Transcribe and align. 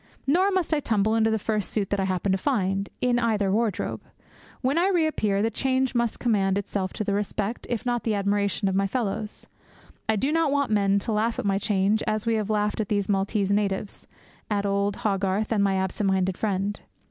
Nor 0.25 0.49
must 0.49 0.73
I 0.73 0.79
tumble 0.79 1.13
into 1.13 1.29
the 1.29 1.37
first 1.37 1.69
suit 1.69 1.91
that 1.91 1.99
I 1.99 2.05
happen 2.05 2.31
to 2.31 2.37
find 2.39 2.89
in 3.01 3.19
either 3.19 3.51
wardrobe. 3.51 4.01
When 4.61 4.79
I 4.79 4.87
reappear, 4.89 5.43
the 5.43 5.51
change 5.51 5.93
must 5.93 6.17
commend 6.19 6.57
itself 6.57 6.91
to 6.93 7.03
the 7.03 7.13
respect, 7.13 7.67
if 7.69 7.85
not 7.85 8.03
the 8.03 8.15
admiration, 8.15 8.67
of 8.67 8.73
my 8.73 8.87
fellows. 8.87 9.45
I 10.09 10.15
do 10.15 10.31
not 10.31 10.51
want 10.51 10.71
men 10.71 10.97
to 10.97 11.11
laugh 11.11 11.37
at 11.37 11.45
my 11.45 11.59
change 11.59 12.01
as 12.07 12.25
we 12.25 12.33
have 12.33 12.49
laughed 12.49 12.79
at 12.81 12.89
these 12.89 13.09
Maltese 13.09 13.51
natives, 13.51 14.07
at 14.49 14.65
old 14.65 14.95
Hogarth, 15.05 15.51
and 15.51 15.61
at 15.61 15.65
my 15.65 15.75
absent 15.75 16.09
minded 16.09 16.35
friend. 16.35 16.79